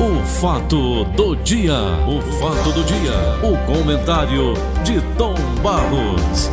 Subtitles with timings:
[0.00, 1.74] O fato do dia,
[2.08, 3.12] o fato do dia,
[3.42, 6.48] o comentário de Tom Barros.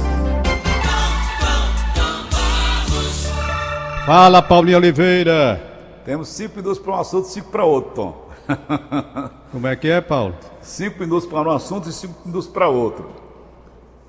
[4.06, 5.62] Fala, Paulinho Oliveira.
[6.06, 8.28] Temos cinco minutos para um assunto e cinco para outro, Tom.
[9.52, 10.36] Como é que é, Paulo?
[10.62, 13.10] Cinco minutos para um assunto e cinco minutos para outro.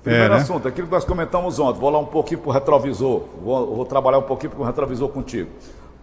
[0.03, 0.41] Primeiro É, né?
[0.41, 1.79] assunto, aquilo que nós comentamos ontem.
[1.79, 3.23] Vou lá um pouquinho para o retrovisor.
[3.43, 5.49] Vou, vou trabalhar um pouquinho para o retrovisor contigo.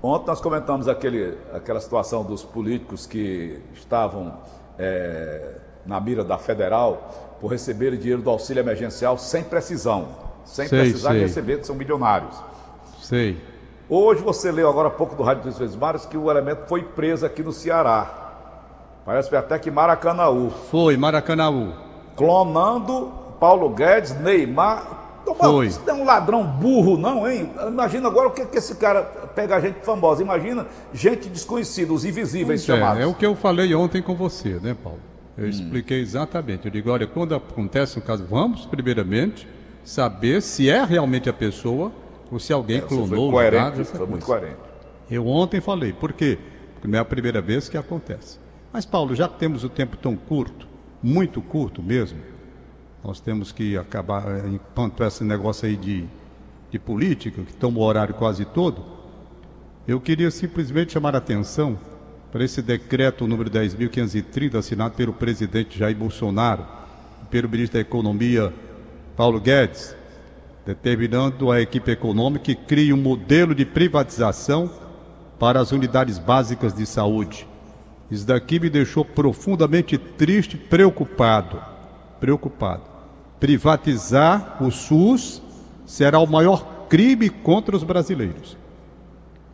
[0.06, 4.34] Ontem nós comentamos aquele, aquela situação dos políticos que estavam
[4.78, 10.06] é, na mira da federal por receberem dinheiro do auxílio emergencial sem precisão.
[10.44, 11.26] Sem Sei, precisar de sei.
[11.26, 12.36] receber, que são milionários.
[13.02, 13.36] Sei.
[13.90, 17.26] Hoje você leu agora há pouco do Rádio dos Vesmares que o elemento foi preso
[17.26, 18.08] aqui no Ceará.
[19.04, 20.50] Parece até que Maracanaú.
[20.70, 21.72] Foi, Maracanaú.
[22.14, 25.24] Clonando Paulo Guedes, Neymar.
[25.36, 25.66] Foi.
[25.66, 27.52] Isso não é um ladrão burro, não, hein?
[27.66, 30.22] Imagina agora o que, que esse cara pega gente famosa.
[30.22, 33.00] Imagina gente desconhecida, os invisíveis chamados.
[33.00, 34.98] É, é o que eu falei ontem com você, né, Paulo?
[35.36, 36.64] Eu expliquei exatamente.
[36.64, 39.46] Eu digo, olha, quando acontece um caso, vamos, primeiramente,
[39.84, 41.92] saber se é realmente a pessoa
[42.32, 43.30] ou se alguém Você clonou.
[43.30, 44.56] foi coerente, foi muito coerente.
[45.10, 46.38] Eu ontem falei, por quê?
[46.72, 48.38] Porque não é a primeira vez que acontece.
[48.72, 50.66] Mas, Paulo, já que temos o tempo tão curto,
[51.02, 52.18] muito curto mesmo,
[53.04, 56.04] nós temos que acabar, eh, enquanto esse negócio aí de,
[56.70, 58.95] de política, que toma o horário quase todo,
[59.86, 61.78] eu queria simplesmente chamar a atenção
[62.32, 66.66] para esse decreto número 10.530, assinado pelo presidente Jair Bolsonaro,
[67.22, 68.52] e pelo ministro da Economia,
[69.16, 69.94] Paulo Guedes,
[70.66, 74.68] determinando à equipe econômica que crie um modelo de privatização
[75.38, 77.46] para as unidades básicas de saúde.
[78.10, 81.62] Isso daqui me deixou profundamente triste, preocupado.
[82.18, 82.82] Preocupado.
[83.38, 85.40] Privatizar o SUS
[85.84, 88.56] será o maior crime contra os brasileiros.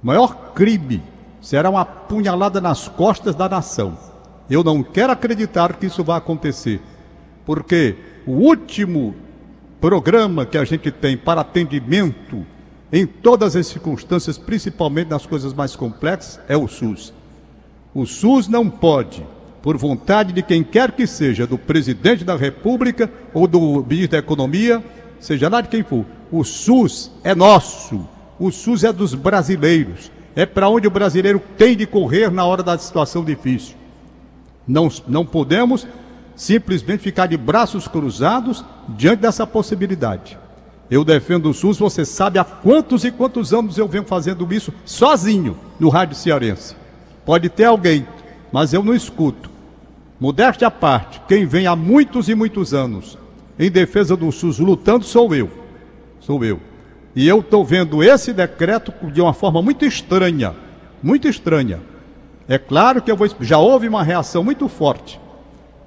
[0.03, 1.03] Maior crime
[1.41, 3.97] será uma punhalada nas costas da nação.
[4.51, 6.81] Eu não quero acreditar que isso vai acontecer,
[7.47, 9.15] porque o último
[9.81, 12.45] programa que a gente tem para atendimento
[12.93, 17.13] em todas as circunstâncias, principalmente nas coisas mais complexas, é o SUS.
[17.95, 19.25] O SUS não pode,
[19.63, 24.19] por vontade de quem quer que seja, do presidente da República ou do ministro da
[24.19, 24.83] Economia,
[25.19, 28.07] seja lá de quem for, o SUS é nosso.
[28.39, 30.11] O SUS é dos brasileiros.
[30.35, 33.77] É para onde o brasileiro tem de correr na hora da situação difícil.
[34.67, 35.87] Não, não podemos
[36.35, 40.39] simplesmente ficar de braços cruzados diante dessa possibilidade.
[40.91, 44.73] Eu defendo o SUS, você sabe há quantos e quantos anos eu venho fazendo isso
[44.85, 46.77] sozinho no rádio cearense.
[47.25, 48.07] Pode ter alguém,
[48.51, 49.51] mas eu não escuto.
[50.19, 53.19] Modéstia à parte, quem vem há muitos e muitos anos
[53.59, 55.51] em defesa do SUS lutando sou eu.
[56.21, 56.61] Sou eu.
[57.15, 60.55] E eu estou vendo esse decreto de uma forma muito estranha.
[61.03, 61.81] Muito estranha.
[62.49, 63.29] É claro que eu vou.
[63.41, 65.21] Já houve uma reação muito forte.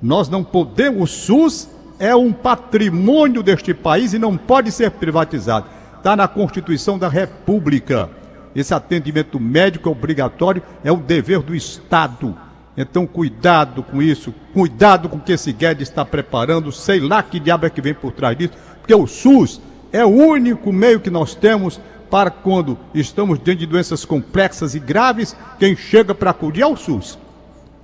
[0.02, 1.04] Nós não podemos.
[1.04, 5.68] O SUS é um patrimônio deste país e não pode ser privatizado.
[5.98, 8.10] Está na Constituição da República.
[8.56, 12.38] Esse atendimento médico é obrigatório, é um dever do Estado.
[12.78, 17.40] Então, cuidado com isso, cuidado com o que esse Guedes está preparando, sei lá que
[17.40, 19.62] diabo é que vem por trás disso, porque o SUS
[19.96, 21.80] é o único meio que nós temos
[22.12, 26.76] para quando estamos diante de doenças complexas e graves, quem chega para acudir é o
[26.76, 27.18] SUS.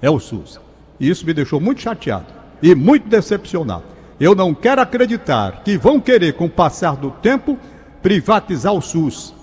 [0.02, 0.60] É o SUS.
[1.00, 2.26] E isso me deixou muito chateado
[2.62, 3.84] e muito decepcionado.
[4.20, 7.58] Eu não quero acreditar que vão querer, com o passar do tempo,
[8.04, 9.34] privatizar o SUS.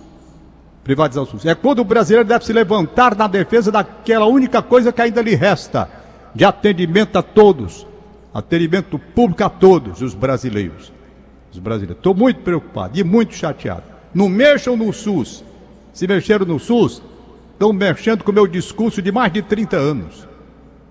[0.84, 1.46] Privatizar o SUS.
[1.46, 5.34] É quando o brasileiro deve se levantar na defesa daquela única coisa que ainda lhe
[5.34, 5.88] resta,
[6.34, 7.86] de atendimento a todos.
[8.32, 10.97] Atendimento público a todos os brasileiros.
[11.53, 11.97] Os brasileiros.
[11.97, 13.82] Estou muito preocupado e muito chateado.
[14.14, 15.44] Não mexam no SUS.
[15.92, 17.03] Se mexeram no SUS,
[17.53, 20.28] estão mexendo com o meu discurso de mais de 30 anos.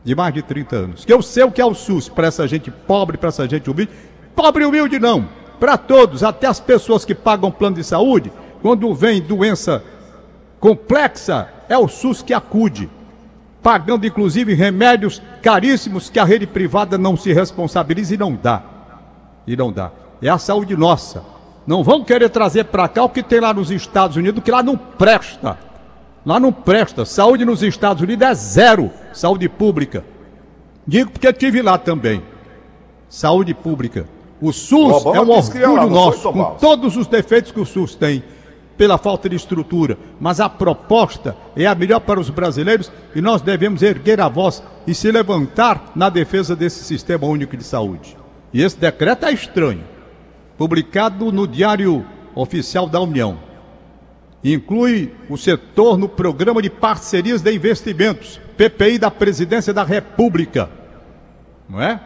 [0.04, 1.06] De mais de 30 anos.
[1.06, 3.70] Que eu sei o que é o SUS para essa gente pobre, para essa gente
[3.70, 3.92] humilde.
[4.36, 5.28] Pobre e humilde não.
[5.60, 8.32] Para todos, até as pessoas que pagam plano de saúde,
[8.62, 9.84] quando vem doença
[10.60, 12.90] complexa, é o SUS que acude.
[13.62, 18.64] Pagando inclusive remédios caríssimos que a rede privada não se responsabiliza e não dá.
[19.46, 19.92] E não dá.
[20.22, 21.24] É a saúde nossa.
[21.66, 24.64] Não vão querer trazer para cá o que tem lá nos Estados Unidos, que lá
[24.64, 25.58] não presta.
[26.26, 27.06] Lá não presta.
[27.06, 28.92] Saúde nos Estados Unidos é zero.
[29.14, 30.04] Saúde pública.
[30.86, 32.24] Digo porque tive lá também.
[33.10, 34.06] Saúde pública.
[34.42, 37.66] O SUS O é um lá, orgulho foi, nosso, com todos os defeitos que o
[37.66, 38.24] SUS tem,
[38.78, 39.98] pela falta de estrutura.
[40.20, 44.64] Mas a proposta é a melhor para os brasileiros e nós devemos erguer a voz
[44.86, 48.16] e se levantar na defesa desse sistema único de saúde.
[48.54, 49.97] E esse decreto é estranho.
[50.58, 53.40] Publicado no Diário Oficial da União.
[54.44, 60.70] inclui o setor no Programa de Parcerias de Investimentos, PPI da Presidência da República.
[61.68, 62.00] Não é?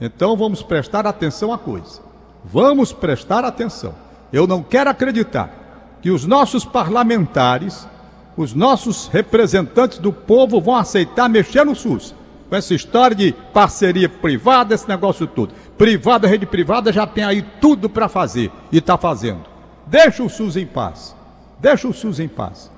[0.00, 2.00] Então vamos prestar atenção à coisa.
[2.44, 3.94] Vamos prestar atenção.
[4.32, 7.88] Eu não quero acreditar que os nossos parlamentares,
[8.36, 12.14] os nossos representantes do povo vão aceitar mexer no SUS.
[12.48, 15.54] Com essa história de parceria privada, esse negócio todo.
[15.76, 19.42] Privada, rede privada já tem aí tudo para fazer e está fazendo.
[19.86, 21.14] Deixa o SUS em paz.
[21.58, 22.70] Deixa o SUS em paz.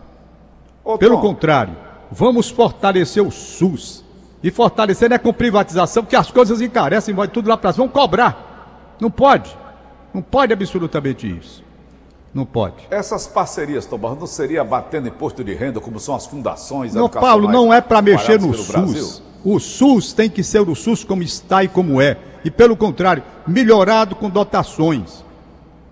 [0.84, 1.20] Ô, Pelo Tom.
[1.22, 1.76] contrário,
[2.10, 4.04] vamos fortalecer o SUS.
[4.42, 7.86] E fortalecer não é com privatização, porque as coisas encarecem, vai tudo lá para cima.
[7.86, 8.94] Vão cobrar.
[9.00, 9.56] Não pode.
[10.14, 11.64] Não pode absolutamente isso.
[12.32, 12.86] Não pode.
[12.90, 17.48] Essas parcerias, Tomás, não seria batendo imposto de renda, como são as fundações Não, Paulo,
[17.50, 18.68] não é para mexer no SUS.
[18.68, 19.25] Brasil?
[19.48, 22.16] O SUS tem que ser o SUS como está e como é.
[22.44, 25.24] E pelo contrário, melhorado com dotações.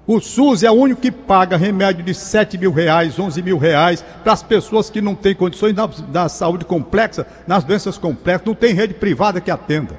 [0.08, 4.04] O SUS é o único que paga remédio de 7 mil reais, 11 mil reais
[4.24, 5.72] para as pessoas que não têm condições
[6.08, 9.96] da, saúde complexa, nas doenças complexas, não tem rede privada que atenda.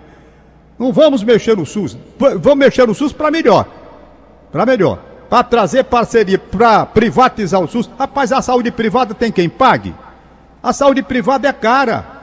[0.78, 3.66] Não vamos mexer no SUS, vamos mexer no SUS para melhor.
[4.52, 5.00] Para melhor.
[5.30, 7.90] Para trazer parceria, para privatizar o SUS.
[7.98, 9.96] Rapaz, a saúde privada tem quem pague?
[10.62, 12.15] A saúde privada é cara.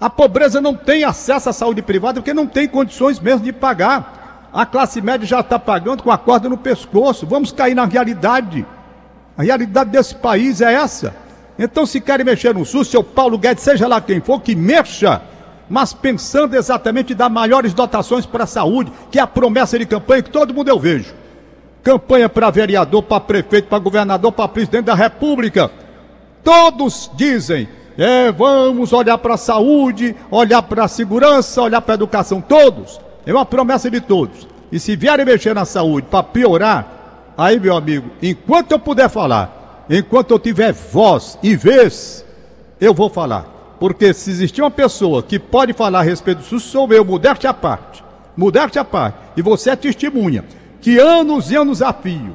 [0.00, 4.48] A pobreza não tem acesso à saúde privada porque não tem condições mesmo de pagar.
[4.50, 7.26] A classe média já está pagando com a corda no pescoço.
[7.26, 8.64] Vamos cair na realidade.
[9.36, 11.14] A realidade desse país é essa.
[11.58, 15.20] Então, se querem mexer no SUS, seu Paulo Guedes, seja lá quem for, que mexa,
[15.68, 19.84] mas pensando exatamente em dar maiores dotações para a saúde, que é a promessa de
[19.84, 21.14] campanha que todo mundo eu vejo.
[21.82, 25.70] Campanha para vereador, para prefeito, para governador, para presidente da República.
[26.42, 31.96] Todos dizem, é, vamos olhar para a saúde, olhar para a segurança, olhar para a
[31.96, 33.00] educação, todos.
[33.26, 34.48] É uma promessa de todos.
[34.72, 39.84] E se vierem mexer na saúde para piorar, aí, meu amigo, enquanto eu puder falar,
[39.90, 42.24] enquanto eu tiver voz e vez,
[42.80, 43.76] eu vou falar.
[43.78, 47.54] Porque se existir uma pessoa que pode falar a respeito disso, sou eu, modéstia à
[47.54, 48.04] parte.
[48.36, 49.16] Modéstia à parte.
[49.36, 50.44] E você é testemunha.
[50.80, 52.34] Que anos e anos a fio,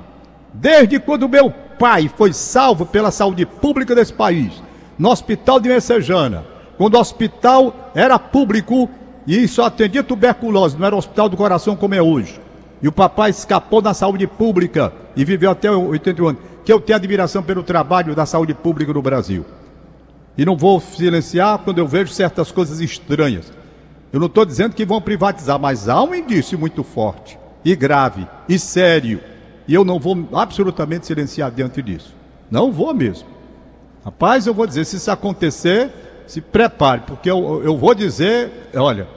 [0.54, 4.52] desde quando meu pai foi salvo pela saúde pública desse país,
[4.97, 6.45] no hospital de Messejana,
[6.77, 8.89] quando o hospital era público
[9.27, 12.39] e só atendia tuberculose, não era hospital do coração como é hoje.
[12.81, 16.42] E o papai escapou da saúde pública e viveu até 81 anos.
[16.63, 19.45] Que eu tenho admiração pelo trabalho da saúde pública no Brasil.
[20.38, 23.51] E não vou silenciar quando eu vejo certas coisas estranhas.
[24.12, 28.27] Eu não estou dizendo que vão privatizar, mas há um indício muito forte, e grave,
[28.47, 29.19] e sério.
[29.68, 32.13] E eu não vou absolutamente silenciar diante disso.
[32.50, 33.27] Não vou mesmo.
[34.06, 35.92] Rapaz, eu vou dizer, se isso acontecer,
[36.28, 39.07] se prepare, porque eu, eu vou dizer, olha,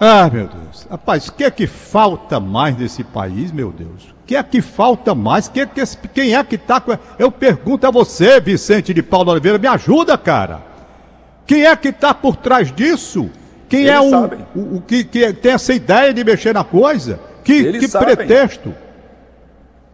[0.00, 0.86] ah, meu Deus.
[0.90, 4.14] Rapaz, o que é que falta mais nesse país, meu Deus?
[4.22, 5.48] O que é que falta mais?
[5.48, 5.82] Que, que,
[6.14, 6.96] quem é que está com.
[7.18, 10.62] Eu pergunto a você, Vicente de Paulo Oliveira, me ajuda, cara.
[11.46, 13.30] Quem é que está por trás disso?
[13.68, 17.20] Quem Eles é o, o, o, que, que tem essa ideia de mexer na coisa?
[17.44, 18.74] Que, que pretexto?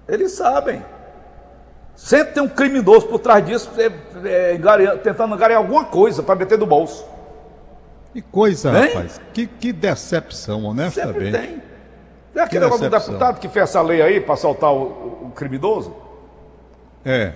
[0.09, 0.81] Eles sabem.
[2.01, 6.57] Sempre tem um criminoso por trás disso, é, é, tentando ganhar alguma coisa para meter
[6.57, 7.05] do bolso.
[8.15, 8.95] Que coisa, hein?
[8.95, 9.21] rapaz.
[9.35, 11.31] Que, que decepção, honestamente.
[11.31, 11.63] Sempre tem.
[12.35, 15.95] É aquele negócio do deputado que fez essa lei aí para soltar o, o, criminoso?
[17.05, 17.35] É.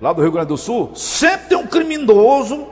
[0.00, 0.94] Lá do Rio Grande do Sul?
[0.94, 2.68] Sempre tem um criminoso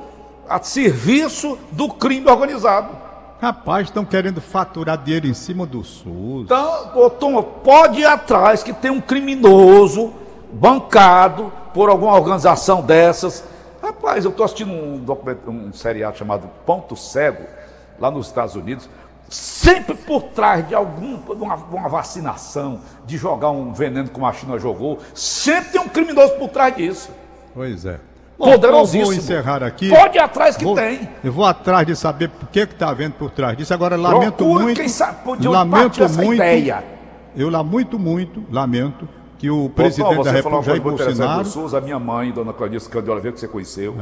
[0.48, 2.96] a serviço do crime organizado.
[3.40, 6.44] Rapaz, estão querendo faturar dinheiro em cima do SUS.
[6.44, 10.21] Então, Tom, pode ir atrás que tem um criminoso
[10.52, 13.44] bancado por alguma organização dessas
[13.82, 15.04] Rapaz, eu estou assistindo um,
[15.48, 17.42] um seriado chamado Ponto Cego,
[17.98, 18.88] lá nos Estados Unidos,
[19.28, 24.56] sempre por trás de algum, uma, uma vacinação, de jogar um veneno como a China
[24.56, 27.10] jogou, sempre tem um criminoso por trás disso.
[27.52, 27.98] Pois é.
[28.38, 29.06] Bom, Poderosíssimo.
[29.06, 29.88] vou encerrar aqui.
[29.88, 31.08] Pode ir atrás que vou, tem.
[31.24, 33.74] Eu vou atrás de saber por que está havendo por trás disso.
[33.74, 34.80] Agora, lamento Procura muito.
[34.80, 36.34] Quem sabe, de lamento muito.
[36.34, 36.84] Ideia.
[37.34, 39.08] Eu lamento muito, lamento
[39.42, 41.44] que o presidente Pô, da República, Jair Bolsonaro...
[41.44, 43.96] SUS, a minha mãe, dona Clarice Oliveira, que você conheceu.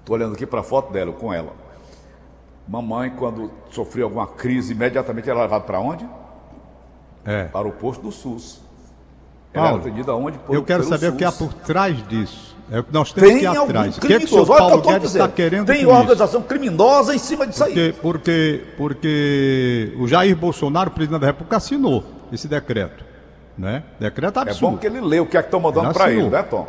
[0.00, 0.18] Estou é.
[0.18, 1.54] olhando aqui para a foto dela, com ela.
[2.68, 6.06] Mamãe, quando sofreu alguma crise, imediatamente era levada para onde?
[7.24, 7.44] É.
[7.44, 8.60] Para o posto do SUS.
[9.54, 10.38] Ela Paulo, era atendida onde?
[10.40, 11.14] Por, eu quero saber SUS.
[11.14, 12.54] o que há por trás disso.
[12.70, 13.96] É o que nós temos tem que ir atrás.
[13.96, 16.48] O que, é que o senhor Paulo Guedes está querendo Tem organização isso?
[16.50, 17.92] criminosa em cima disso porque, aí.
[17.94, 23.15] Porque, porque o Jair Bolsonaro, presidente da República, assinou esse decreto.
[23.56, 23.82] Né?
[23.98, 24.66] Decreto absurdo.
[24.66, 26.66] É bom que ele lê o que é que estão mandando para ele, né, Tom?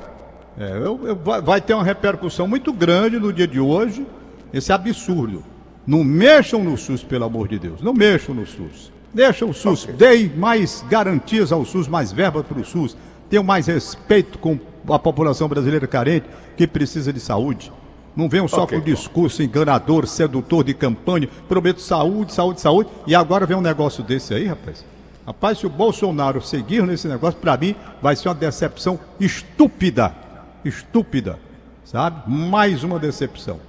[0.60, 4.08] É, eu, eu, vai ter uma repercussão muito grande no dia de hoje,
[4.54, 5.44] esse absurdo.
[5.86, 7.82] Não mexam no SUS, pelo amor de Deus.
[7.82, 8.92] Não mexam no SUS.
[9.14, 9.96] Deixa o SUS, okay.
[9.96, 12.98] dê mais garantias ao SUS, mais verba para o SUS.
[13.30, 16.26] Tenham mais respeito com a população brasileira carente
[16.56, 17.72] que precisa de saúde.
[18.16, 23.14] Não venham só Ok, com discurso enganador, sedutor de campanha, prometo saúde, saúde, saúde, e
[23.14, 24.84] agora vem um negócio desse aí, rapaz.
[25.28, 30.16] Rapaz, se o Bolsonaro seguir nesse negócio, para mim vai ser uma decepção estúpida.
[30.64, 31.38] Estúpida.
[31.84, 32.32] Sabe?
[32.32, 33.60] Mais uma decepção.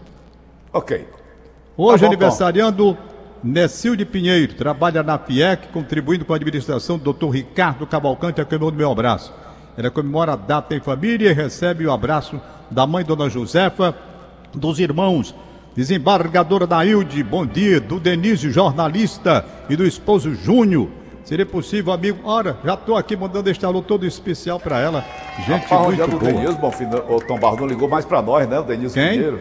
[0.73, 1.05] Ok.
[1.77, 2.97] Hoje Tá bom, aniversariando
[3.43, 7.31] Necilde Pinheiro, trabalha na FIEC, contribuindo com a administração do Dr.
[7.31, 9.33] Ricardo Cavalcante, a quem eu meu abraço.
[9.77, 13.97] Ela comemora a data em família e recebe o abraço da mãe Dona Josefa,
[14.55, 15.35] dos irmãos,
[15.75, 20.89] desembargadora Dailde, bom dia, do Denise, jornalista, e do esposo Júnior.
[21.29, 22.21] Seria possível, amigo?
[22.25, 25.05] Ora, já estou aqui mandando este alô todo especial para ela.
[25.47, 26.33] Gente Rapaz, é muito boa.
[26.33, 28.59] Denilson, bom, o Tom Barros não ligou mais pra nós, né?
[28.59, 29.11] O Denilson Quem?
[29.11, 29.41] Pinheiro.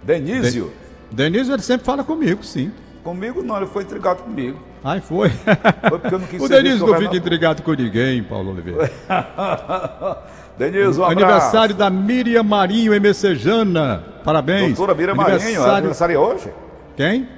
[0.00, 0.72] Denísio.
[1.10, 2.70] Denise, ele sempre fala comigo, sim.
[3.02, 4.60] Comigo não, ele foi intrigado comigo.
[4.84, 5.28] Ai, foi.
[5.30, 8.88] Foi porque eu não quis o visto não fica intrigado com ninguém, Paulo Oliveira.
[10.56, 11.24] Denilson, um abraço.
[11.24, 14.04] Aniversário da Miriam Marinho Emecejana.
[14.22, 14.76] Parabéns.
[14.76, 15.74] Doutora Mira Marinho, é Aniversário...
[15.74, 16.48] aniversário hoje?
[16.96, 17.28] Quem?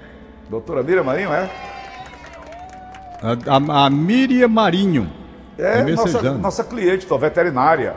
[0.50, 1.48] Doutora Mira Marinho, é?
[3.24, 5.10] A, a- a Miriam Marinho.
[5.58, 6.38] É, nossa, Emecejana.
[6.38, 7.94] nossa cliente, tô, veterinária.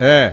[0.00, 0.32] É,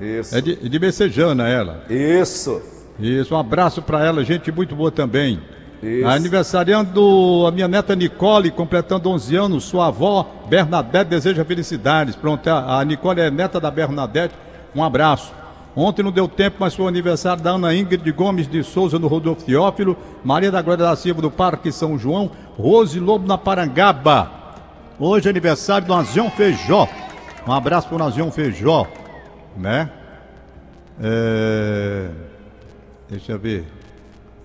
[0.00, 0.34] Isso.
[0.36, 1.82] é de, de Mecejana ela.
[1.90, 2.62] Isso.
[2.98, 5.40] Isso, um abraço pra ela, gente muito boa também.
[5.82, 6.06] Isso.
[6.08, 12.16] Aniversariando a minha neta Nicole, completando 11 anos, sua avó Bernadette deseja felicidades.
[12.16, 14.34] Pronto, a Nicole é neta da Bernadette,
[14.74, 15.32] um abraço.
[15.76, 19.06] Ontem não deu tempo, mas foi o aniversário da Ana Ingrid Gomes de Souza no
[19.06, 24.30] Rodolfo Teófilo, Maria da Glória da Silva do Parque São João, Rose Lobo na Parangaba.
[24.98, 26.88] Hoje é aniversário do Nazião Feijó.
[27.46, 28.86] Um abraço pro Nazião Feijó,
[29.56, 29.90] né?
[31.00, 32.08] É...
[33.08, 33.64] Deixa eu ver.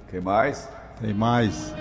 [0.09, 0.69] Quem mais?
[1.01, 1.73] Tem mais.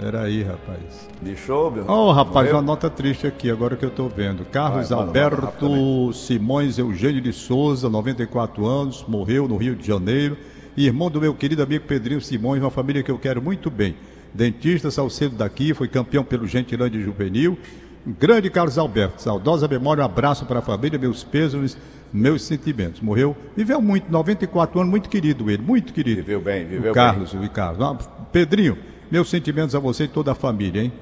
[0.00, 1.08] Peraí, rapaz.
[1.20, 1.84] Bichou, meu?
[1.86, 2.56] Ô, rapaz, Morreu?
[2.56, 4.46] uma nota triste aqui, agora que eu tô vendo.
[4.46, 10.38] Carlos Vai, Alberto Simões Eugênio de Souza, 94 anos, morreu no Rio de Janeiro.
[10.74, 13.94] Irmão do meu querido amigo Pedrinho Simões, uma família que eu quero muito bem.
[14.32, 17.58] Dentista, Salcedo daqui, foi campeão pelo Gentilândia Juvenil.
[18.06, 21.76] Grande Carlos Alberto, saudosa memória, um abraço para a família, meus pesos,
[22.10, 23.02] meus sentimentos.
[23.02, 26.22] Morreu, viveu muito, 94 anos, muito querido ele, muito querido.
[26.22, 27.84] Viveu bem, viveu o Carlos, o Ricardo.
[27.84, 27.98] Ah,
[28.32, 28.78] Pedrinho,
[29.10, 30.92] meus sentimentos a você e toda a família, hein?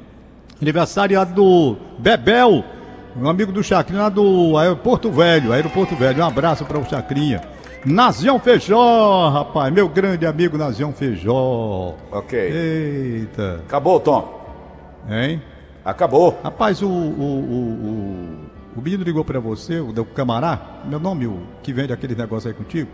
[0.60, 2.64] Aniversário do Bebel,
[3.16, 6.22] um amigo do Chacrinha lá do Aeroporto Velho, Aeroporto Velho.
[6.22, 7.40] Um abraço para o Chacrinha.
[7.84, 11.94] Nazião Feijó, rapaz, meu grande amigo Nazião Feijó.
[12.10, 12.38] Ok.
[12.38, 14.42] Eita, Acabou, Tom.
[15.08, 15.40] hein?
[15.84, 16.38] Acabou.
[16.42, 17.54] Rapaz, o, o, o,
[18.76, 22.14] o, o menino ligou para você, o do Camará, meu nome, o que vende aquele
[22.16, 22.90] negócio aí contigo?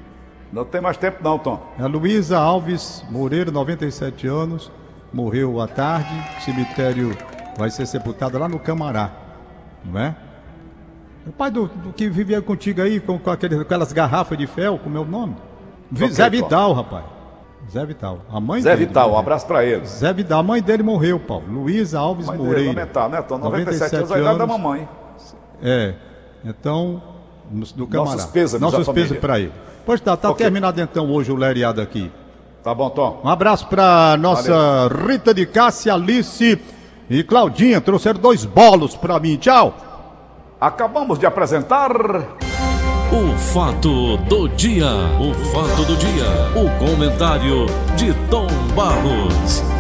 [0.52, 1.60] Não tem mais tempo não, Tom.
[1.78, 4.70] A Luísa Alves Moreira, 97 anos,
[5.14, 6.12] morreu à tarde.
[6.44, 7.16] Cemitério
[7.56, 9.10] vai ser sepultada lá no Camará,
[9.84, 10.14] não é?
[11.26, 14.76] O pai do, do que vivia contigo aí, com, com aquele- aquelas garrafas de fel,
[14.78, 15.36] com o meu nome?
[15.90, 16.44] Vi- Ok, Zé Paulo.
[16.44, 17.04] Vital, rapaz.
[17.72, 18.18] Zé Vital.
[18.30, 19.88] A mãe Zé dele Vital, um abraço pra eles.
[19.88, 21.44] Zé Vital, a mãe dele morreu, Paulo.
[21.50, 22.68] Luísa Alves Mãe dele, Moreira.
[22.78, 23.38] lamentar, né, Tom?
[23.38, 24.86] 97, anos, a idade da mamãe.
[25.62, 25.94] É.
[26.44, 27.02] Então,
[27.74, 28.12] do Camará.
[28.16, 29.52] Nossos pêsames Nossos pêsames para ele.
[29.86, 30.44] Pois tá, tá Ok.
[30.44, 32.12] terminado então hoje o lereado aqui.
[32.64, 33.20] Tá bom, Tom?
[33.22, 36.58] Um abraço pra nossa Rita de Cássia, Alice
[37.10, 37.78] e Claudinha.
[37.78, 39.36] Trouxeram dois bolos pra mim.
[39.36, 39.74] Tchau.
[40.58, 41.92] Acabamos de apresentar.
[43.12, 44.88] O fato do dia.
[45.20, 46.24] O fato do dia.
[46.56, 47.66] O comentário
[47.96, 49.73] de Tom Barros.